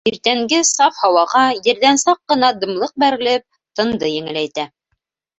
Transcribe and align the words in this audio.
Иртәнге 0.09 0.59
саф 0.67 0.95
һауаға 1.01 1.41
ерҙән 1.67 1.99
саҡ 2.03 2.19
ҡына 2.33 2.49
дымлыҡ 2.63 2.93
бәрелеп, 3.03 3.45
тынды 3.81 4.09
еңеләйтә. 4.15 4.65